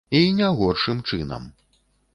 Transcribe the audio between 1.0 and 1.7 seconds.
чынам!